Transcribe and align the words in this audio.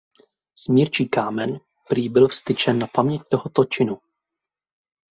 Smírčí 0.55 1.09
kámen 1.09 1.59
prý 1.89 2.09
byl 2.09 2.27
vztyčen 2.27 2.79
na 2.79 2.87
paměť 2.87 3.21
tohoto 3.29 3.65
činu. 3.65 3.97